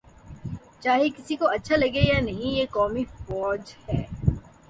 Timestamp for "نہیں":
2.21-2.51